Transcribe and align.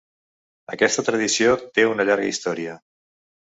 Aquesta 0.75 1.03
tradició 1.09 1.53
té 1.77 1.87
una 1.93 2.09
llarga 2.11 2.33
història. 2.33 2.77